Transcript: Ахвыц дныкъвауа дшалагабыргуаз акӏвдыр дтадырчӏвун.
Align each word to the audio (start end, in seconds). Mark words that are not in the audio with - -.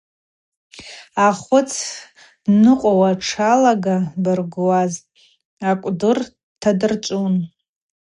Ахвыц 1.27 1.71
дныкъвауа 2.43 3.11
дшалагабыргуаз 3.19 4.93
акӏвдыр 5.69 6.19
дтадырчӏвун. 6.31 7.35